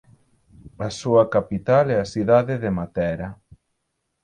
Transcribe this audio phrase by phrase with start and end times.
[0.87, 3.29] A súa capital é a cidade de Matera.